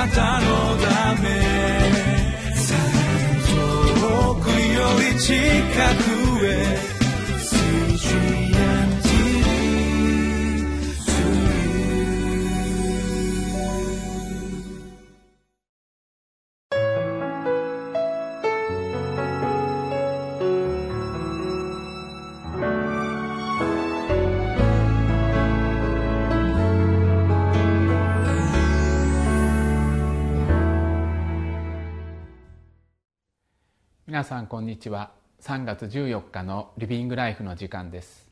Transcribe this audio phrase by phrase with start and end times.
[0.00, 0.46] なたの
[0.78, 1.28] ため。
[4.00, 5.34] 遠くより近
[6.04, 6.09] く。
[34.20, 35.12] 皆さんこんにちは。
[35.40, 38.28] 3月14日のリビングライフの時間です。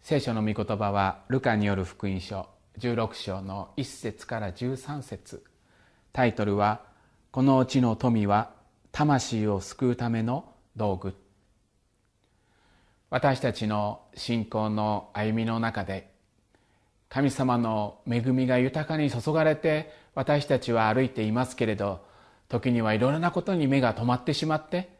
[0.00, 2.46] 聖書の御言葉はルカによる福音書
[2.78, 5.42] 16章の1節から13節。
[6.12, 6.82] タイトルは
[7.32, 8.52] このうちの富は
[8.92, 11.16] 魂を救うための道具。
[13.10, 16.08] 私たちの信仰の歩みの中で
[17.08, 22.06] 神様の恵みが豊かに注がれて私たちは歩いていますけれど
[22.48, 24.94] 時にはいろいろなことに目が止まってしまって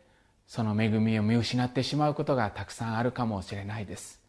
[0.47, 4.21] その恵みを見失ってしまうことがたくさんあるかもしれないです。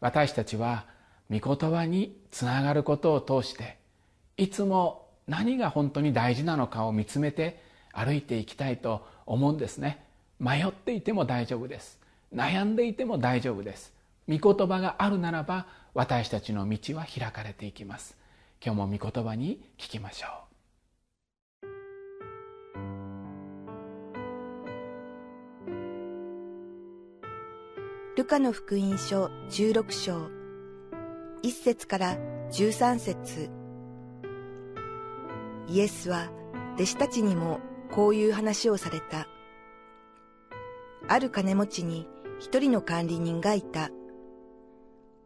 [0.00, 0.86] 私たちは
[1.30, 3.78] 御言葉につながることを通して
[4.36, 10.04] いつも何が本当に大事なのかを見つめて歩いていきたいと思うんですね。
[10.40, 11.98] 迷っていても大丈夫です。
[12.34, 13.92] 悩んでいても大丈夫です。
[14.28, 18.16] 御言葉があるならば私たちの道は開かれていきます。
[18.64, 20.43] 今日も御言葉に聞きましょう。
[28.16, 30.28] ルカの福音書16章
[31.42, 32.16] 1節から
[32.52, 33.50] 13節
[35.66, 36.30] イエスは
[36.76, 37.58] 弟子たちにも
[37.90, 39.26] こういう話をされた。
[41.08, 42.06] ある金持ちに
[42.38, 43.90] 一人の管理人がいた。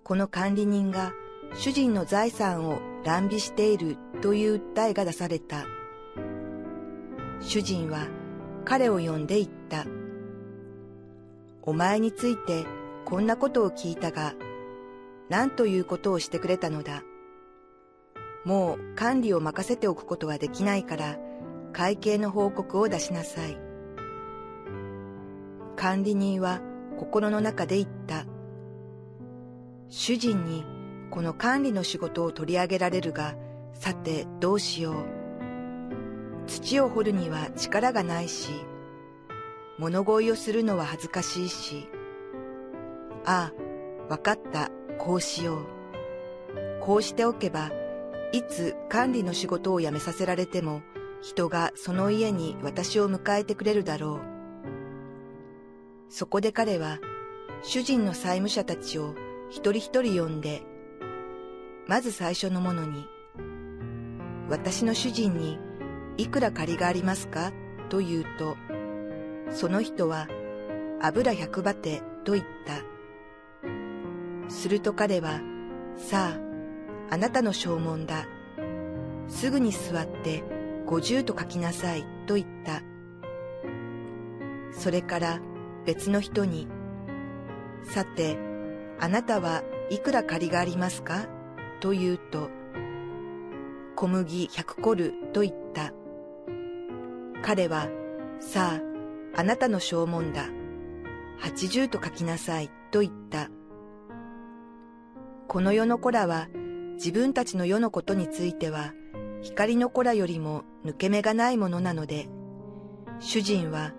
[0.02, 1.12] この管理人が
[1.52, 5.66] 主人の財産を乱備しているという訴えが出された。
[7.40, 8.06] 主人は
[8.64, 9.84] 彼を呼んで言った。
[11.62, 12.64] お前について
[13.08, 14.34] こんなことを聞いたが、
[15.30, 17.04] 何ということをしてくれたのだ。
[18.44, 21.16] もう管理を任せておくことはできないから、
[21.72, 23.56] 会計の報告を出しなさい。
[25.74, 26.60] 管理人は
[26.98, 28.26] 心の中で言った。
[29.88, 30.66] 主人に
[31.10, 33.36] この管理の仕事を取り上げられるが、
[33.72, 34.94] さてどうしよう。
[36.46, 38.50] 土を掘るには力がないし、
[39.78, 41.88] 物乞いをするのは恥ずかしいし、
[43.30, 43.52] あ
[44.08, 45.66] あ、わかった、こうしよう。
[46.80, 47.70] こうしておけば、
[48.32, 50.80] いつ管理の仕事を辞めさせられても、
[51.20, 54.20] 人がその家に私を迎えてくれるだろう。
[56.08, 57.00] そこで彼は、
[57.62, 59.14] 主人の債務者たちを
[59.50, 60.62] 一人一人呼んで、
[61.86, 63.04] まず最初のものに、
[64.48, 65.58] 私の主人に
[66.16, 67.52] いくら借りがありますか？
[67.90, 68.56] と言うと、
[69.50, 70.28] その人は
[71.02, 72.97] 油百バテと言った。
[74.48, 75.40] すると彼は、
[75.96, 76.34] さ
[77.10, 78.26] あ、あなたの証文だ。
[79.28, 80.42] すぐに座って
[80.86, 82.82] 五十と書きなさいと言った。
[84.72, 85.40] それから
[85.84, 86.68] 別の人に、
[87.82, 88.38] さて、
[89.00, 91.26] あなたはいくら借りがありますか？
[91.80, 92.50] と言うと、
[93.96, 95.92] 小麦百コルと言った。
[97.42, 97.88] 彼は、
[98.40, 98.80] さ
[99.34, 100.46] あ、あなたの証文だ。
[101.38, 103.50] 八十と書きなさいと言った。
[105.48, 106.48] この世の子らは
[106.96, 108.92] 自分たちの世のことについては
[109.40, 112.28] 光の子らよりも抜け目がないものなので、
[113.18, 113.94] 主人は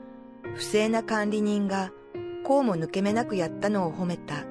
[0.53, 1.91] 不正な管理人が
[2.43, 4.45] こうも抜け目なくやったのを褒めた。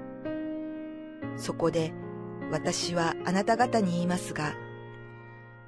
[1.37, 1.93] そこで
[2.51, 4.55] 私はあなた方に言いますが、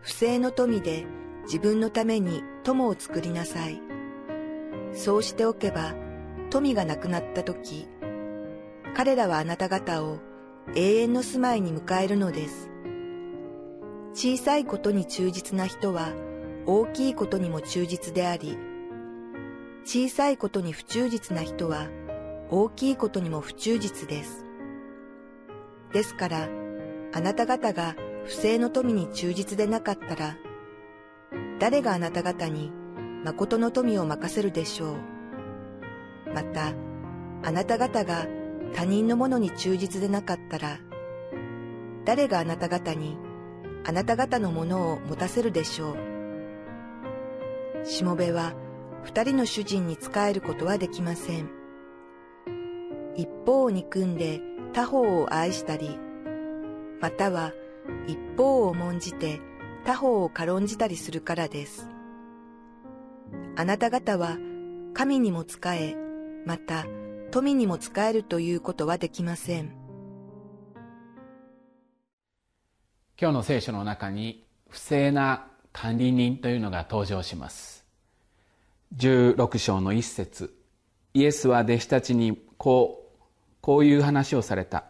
[0.00, 1.06] 不正の富で
[1.44, 3.80] 自分のために友を作りなさい。
[4.94, 5.94] そうしておけば
[6.50, 7.86] 富がなくなった時、
[8.96, 10.18] 彼らはあなた方を
[10.74, 12.70] 永遠の住まいに迎えるのです。
[14.12, 16.12] 小さいことに忠実な人は
[16.66, 18.56] 大きいことにも忠実であり、
[19.84, 21.88] 小さいことに不忠実な人は
[22.50, 24.44] 大きいことにも不忠実です。
[25.92, 26.48] ですから、
[27.12, 30.36] あなた方が不正の富に忠実でなかったら、
[31.58, 32.70] 誰があなた方に
[33.24, 34.96] 誠の富を任せるでしょう。
[36.34, 36.72] また、
[37.42, 38.26] あなた方が
[38.74, 40.78] 他人のものに忠実でなかったら、
[42.04, 43.18] 誰があなた方に
[43.84, 47.86] あなた方のものを持たせるでしょう。
[47.86, 48.54] しもべは
[49.02, 51.50] 二人の主人に仕えることはできません。
[53.16, 54.40] 一方を憎んで
[54.72, 55.98] 他方を愛したり、
[57.00, 57.52] または
[58.06, 59.40] 一方を重んじて
[59.84, 61.88] 他方を軽んじたりするからです。
[63.56, 64.38] あなた方は
[64.94, 65.96] 神にも仕え、
[66.46, 66.84] また
[67.30, 69.76] 富にも仕えるということはできません。
[73.20, 77.86] 今日の聖書の中に不正な管理人というのが登場します。
[78.96, 80.52] 16章の一節
[81.14, 83.18] イエスは弟子たちにこう、
[83.60, 84.84] こういう話をされた。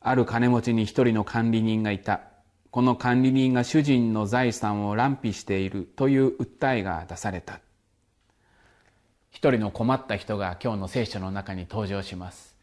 [0.00, 2.20] ある金持ちに一人の管理人がいた。
[2.70, 7.60] この管理人が主人の財産を乱費しているという訴えが出された。
[9.34, 12.54] 一人の困った人が今日の聖書の中に登場します。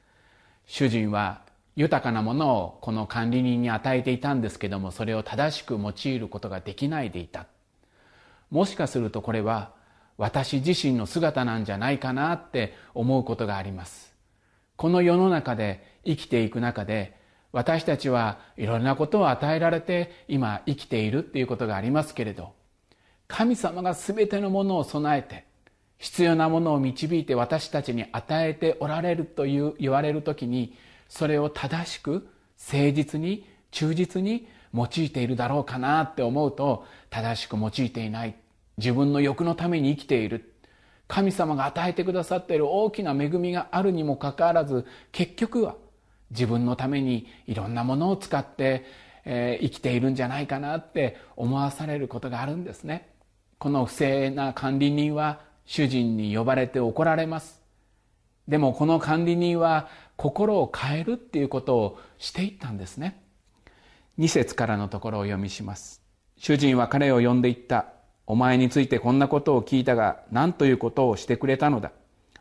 [0.65, 1.41] 主人は
[1.75, 7.45] 豊かなものをこの管理人に与えていたんですけどもそれを正しく用いることができないでいた。
[8.50, 9.73] もしかするとこれは
[10.18, 14.15] 私自身の姿なんじゃないかなって思うことがあります。
[14.77, 17.18] この世の中で生きていく中で
[17.51, 22.53] 私たちはいろんなことを与えられて今生きているっていうことがありますけれど
[23.27, 25.50] 神様が全てのものを備えて
[26.01, 30.75] 必要なものを導いて私たちに与えておられるという言われる時に
[31.07, 32.27] それを正しく
[32.59, 38.36] 誠実に忠実に用いているだろうかなって思うと正しく用いていない
[38.77, 40.48] 自分の欲のために生きている。
[41.07, 45.75] 神様が与えてくださっている大きな恵みがあるにもかかわらず結局は
[46.31, 48.86] 自分のためにいろんなものを使って、
[49.25, 53.09] えー、生きているんじゃないかなって思わされることがあるんですね。
[53.59, 57.61] この不正な管理人は主人に呼ばれて怒られます。
[58.47, 59.87] でもこの管理人は
[60.17, 63.21] 心を変えるっていうことをしていったんですね。
[64.19, 66.01] 2節からのところを読みします。
[66.37, 67.85] 主人は彼を呼んでいった。
[68.27, 71.91] お前についてこんなことを聞いたが何ということをしてくれたのだ。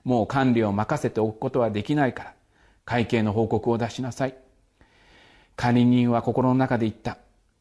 [0.04, 2.34] もう管理を任せておくことはできないから。
[2.84, 4.34] 会計の報告を出しなさい。
[5.54, 7.18] 管理人は心の中で言った。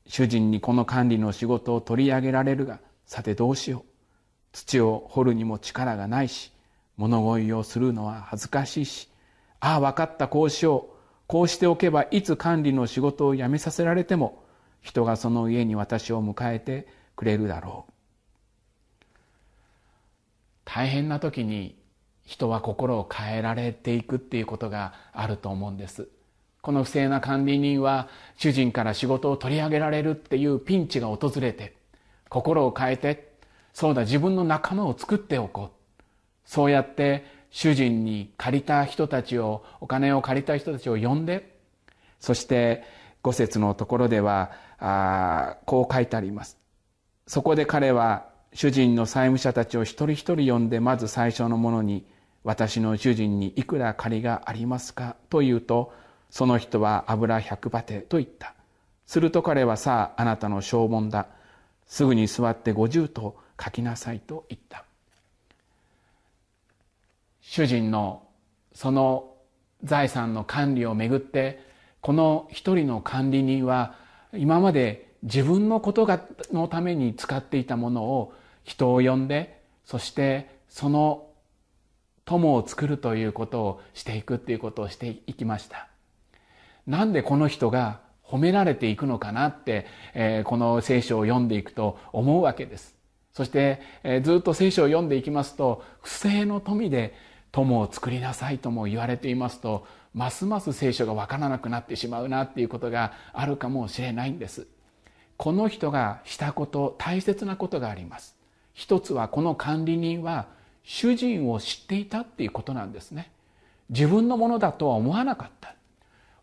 [0.08, 3.89] 主人にこの管理の仕事を取り上げられるがさてどうしよう。
[4.52, 6.52] 土を掘るにも力がないし
[6.98, 9.10] 物乞いをするのは恥ずかしいし
[9.60, 11.00] ああ分かったこうしよう。
[11.28, 14.44] こうしておけばいつ管理の仕事を辞めさせられても
[14.82, 17.94] 人がその家に私を迎えてくれるだろう。
[20.66, 21.76] 大変な時に
[22.26, 26.08] 人は心を変えられていくっていうことがあると思うんです。
[26.62, 31.76] この不正な管理人は主人から仕事を取り上げられるっていうピンチが訪れて
[32.28, 33.29] 心を変えて
[33.80, 35.72] そうだ自分の仲間を作っておこう。
[36.44, 41.58] そうやって主人に借りた人たちをお金を借りた人たちを呼んで
[42.20, 42.84] そして
[43.22, 46.58] 五節のところではあこう書いてあります。
[47.26, 52.06] そこで彼は主人の債務者たちを一人一人呼んでまず最初のものに
[52.44, 55.16] 私の主人にいくら借りがありますか？
[55.30, 55.94] と言うと
[56.30, 58.56] その人は油百バテと言った。
[59.08, 61.28] すると彼はさああなたの証文だ。
[61.88, 64.86] すぐに座って五十と書きなさいと言った。
[67.42, 68.24] 主人の
[68.74, 69.34] その
[69.84, 71.64] 財産の管理をめぐって
[72.02, 73.96] この一人の管理人は
[74.34, 76.22] 今まで自分のことが
[76.52, 78.34] のために使っていたものを
[78.64, 81.28] 人を呼んでそしてその
[82.26, 85.88] 友を作るということをしていくっていうことをしていきました。
[86.86, 92.99] なんでこの人が褒められていくのかなって、えー、この聖書を読んでいくと思うわけです。
[93.34, 97.16] そして、えー、ずっと聖書を読んでいきますと不正の富で
[97.52, 104.68] 友を作りなさいとも言われていますとますます聖書が分からなくなってしまうなっていうことがあるかもしれないんです。
[105.38, 108.36] この人がしたこと大切なことがあります。
[108.74, 110.48] 一つはこの管理人は
[110.84, 113.32] 主人を知っていたっていうことなんですね。
[113.90, 115.76] 自分のものだとは思わなかった。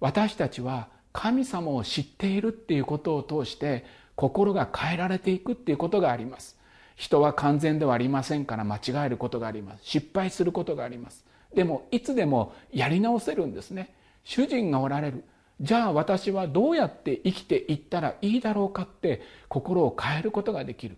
[0.00, 6.56] 私たちは神様を知っているっていうことを通して心が変えられていくっていうことがあります。
[6.96, 9.84] 人は完全ではありませんから間違えることがあります。
[9.84, 11.24] 失敗することがあります。
[11.54, 13.94] でもいつでもやり直せるんですね。
[14.24, 15.24] 主人がおられる。
[15.60, 20.96] じゃあ私はどうやって生きていったらいいだろうかって心を変えることができる。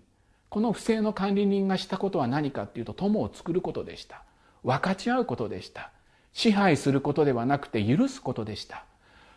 [0.49, 4.23] この不正の管理人がしたことは何かっていうと友を作ることでした。
[4.65, 5.91] 分かち合うことでした。
[6.33, 8.85] 支配することではなくて許すことでした。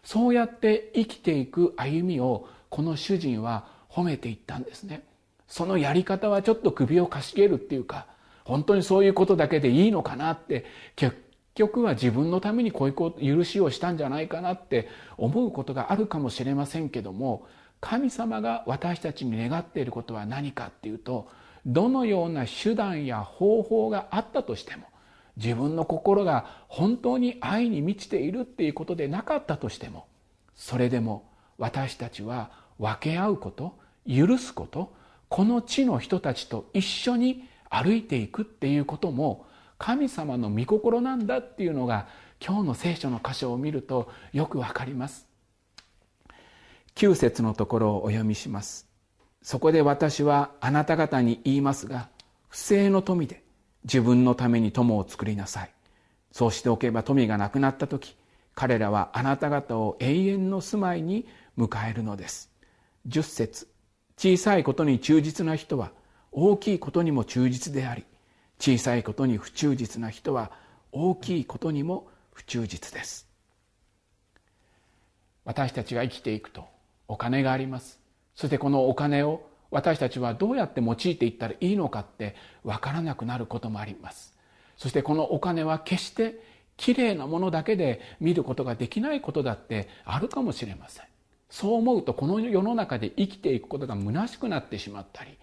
[0.04, 5.04] そうやって生きていく歩みをこの主人は褒めていったんですね。
[5.52, 8.08] そのやり方はちょっと首をかしげるっていうか
[8.46, 10.66] 本当にそういうことだけでいいのかなって
[10.96, 11.18] 結
[11.56, 17.46] 局は自分のためにこういう許しをしたんじゃないかなって思うことがあるかもしれませんけども
[17.82, 21.28] 神様が私たちに願っていることは何かっていうと
[21.66, 24.86] どのような手段や方法があったとしても
[25.36, 30.08] 自分の心が本当に愛に満ちているっていうことでなかったとしても
[30.56, 33.78] それでも私たちは分け合うこと
[34.08, 34.94] 許すこと
[35.32, 39.46] この地の人たちと一緒に歩いていくっていうことも
[39.78, 42.10] 神様の御心なんだっていうのが
[42.46, 45.30] 今日の聖書の箇所を見るとよくわかります。
[46.96, 48.90] 9節のところをお読みします。
[49.42, 52.10] そこで私はあなた方に言いますが
[52.50, 53.42] 不正の富で
[53.86, 55.72] 自分のために友を作りなさい。
[56.34, 58.18] そうしておけば富がなくなった時
[58.54, 61.26] 彼らはあなた方を永遠の住まいに
[61.58, 62.52] 迎えるのです。
[63.08, 63.71] 10節。
[64.22, 65.90] 小さいことに忠実な人は
[66.32, 68.06] 大きいことにも忠実であり
[68.60, 70.52] 小さいことに不忠実な人は
[70.92, 73.28] 大きいことにも不忠実です。
[75.44, 76.66] 私たちが生きていくと
[77.08, 78.00] お金があります。
[78.36, 84.38] そしてこのお金を私たちはどうやって用いていったらいいのかって分からなくなることもあります。
[84.78, 86.44] そしてこのお金は決して
[86.78, 91.11] きれいなものだけで見ることができないことだってあるかもしれません。
[91.52, 95.38] そう思うとこの世の中で生きていくことが虚しくなってしまったり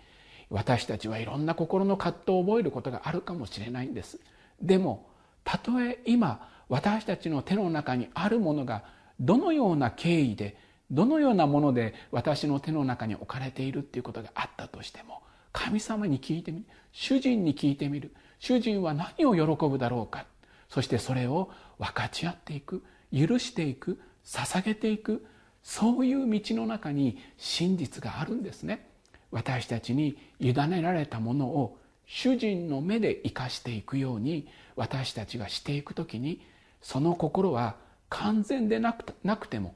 [0.50, 4.18] 私たちはいろんな心の葛藤を覚えることがあるかもしれないんです。
[4.62, 5.06] でも
[5.44, 8.84] たとえ今私たちの手の中にあるものが
[9.20, 10.56] どのような経緯で
[10.90, 15.22] どのようなもので私の手の中に置かれているっていうことがあったとしても
[15.52, 20.24] 神様に聞いてみる主人に聞いてみる主人は何を喜ぶだろうか
[20.70, 25.26] そしてそれを分かち合っていく許していく捧げていく
[25.68, 28.88] そういう道の中に真実があるんですね。
[29.30, 36.40] 私たちに委ねられたものを主人の目で生かしていくように私たちがしていく時に
[36.80, 37.76] その心は
[38.08, 39.74] 完全でなくなくても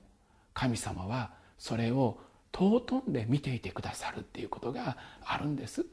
[0.55, 2.19] 神様はそれを
[2.55, 5.85] 尊んで見ていてくださるっていうことがあるんです。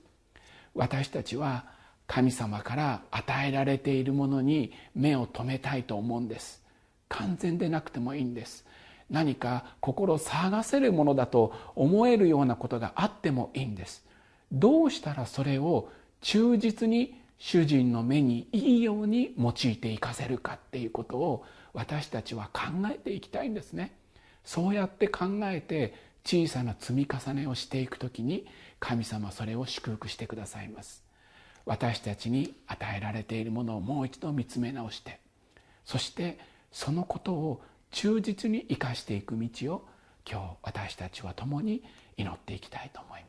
[0.76, 1.66] 私たちは
[2.08, 6.64] 神様から与えられているものに目を留めたいと思うんです。
[7.10, 8.66] 完全でなくてもいいんです。
[9.10, 14.06] 何か心騒がせるものだと思えるようなことがあってもいいんです。
[14.52, 22.62] どうしたらそれを忠実に主人の目にいいように用いていかせるかっていうことを私たちは考
[22.94, 23.94] えていきたいんですね。
[24.44, 25.94] そうやって考えて
[26.26, 28.46] 小さな積み重ねをしていくときに
[28.80, 31.04] 神様それを祝福してくださいます。
[31.66, 35.20] 私たちに与えられているものをもう一度見つめ直して
[35.86, 36.40] そして
[36.72, 37.62] そのことを
[37.92, 39.88] 忠実に生かしていく道を
[40.30, 41.84] 今日私たちは共に
[42.18, 43.29] 祈っていきたいと思います。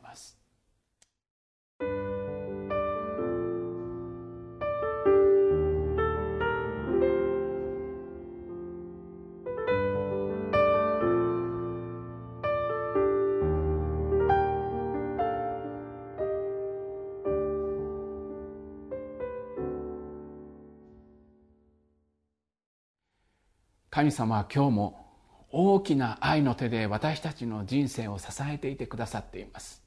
[24.01, 25.05] 神様は今日も
[25.51, 29.83] 大きな愛の手で私たちの人生を支えていてくださっています。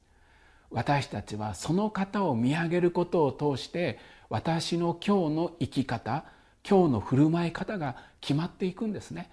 [0.71, 6.23] 私たちはその方を見上げることを通して私の今日の生き方
[6.65, 9.29] 今日の振る舞い方が決まっていくんですね。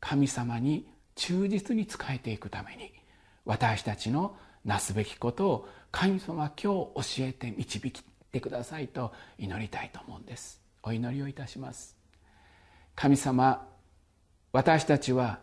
[0.00, 2.90] 神様に忠実に仕えていくために
[3.44, 4.34] 私たちの
[4.64, 7.92] なすべきことを神様は今日教えて導い
[8.32, 10.58] てくださいと祈りたいと思うんです。
[10.82, 11.98] お祈りをいたします。
[12.94, 13.70] 神様
[14.52, 15.40] 私たちは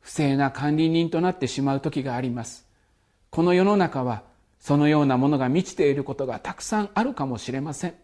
[0.00, 2.66] 不正な管理人となってしまう時があります。
[3.30, 4.22] この世の中は
[4.58, 7.94] そのようなものが満ちていることがたくさんあるかもしれません。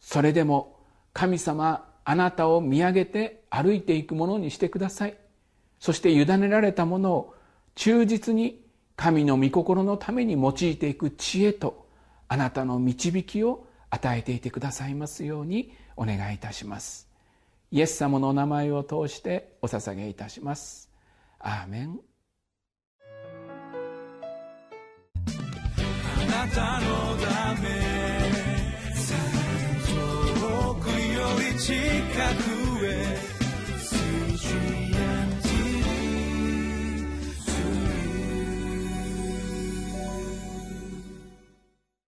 [0.00, 0.76] それでも
[1.12, 5.16] 神様あなたを見上げて歩いていくものにしてください。
[5.78, 7.34] そして委ねられたものを
[7.74, 8.64] 忠実に
[8.96, 11.86] 神の御心のために用いていく知恵と
[12.28, 17.08] あなたの導きを与えていてくださいますようにお願いいたします。
[17.70, 20.90] イエス様のお名前を通してお捧げいたします。
[21.38, 22.00] アーメン。
[26.18, 27.68] あなたのため
[29.86, 30.94] 遠くよ
[31.52, 33.36] り近くへ